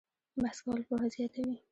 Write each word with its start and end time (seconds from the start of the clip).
بحث 0.41 0.57
کول 0.65 0.81
پوهه 0.87 1.07
زیاتوي 1.13 1.55